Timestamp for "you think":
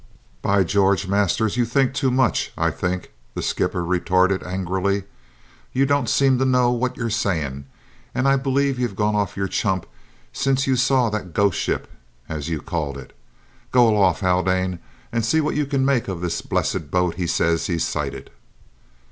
1.57-1.93